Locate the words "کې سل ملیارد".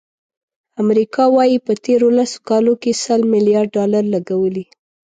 2.81-3.69